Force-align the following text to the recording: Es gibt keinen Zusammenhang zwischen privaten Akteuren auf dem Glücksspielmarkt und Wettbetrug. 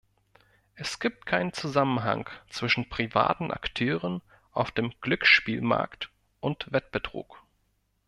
Es 0.73 0.97
gibt 0.99 1.27
keinen 1.27 1.53
Zusammenhang 1.53 2.27
zwischen 2.49 2.89
privaten 2.89 3.51
Akteuren 3.51 4.23
auf 4.51 4.71
dem 4.71 4.91
Glücksspielmarkt 4.99 6.09
und 6.39 6.71
Wettbetrug. 6.71 7.43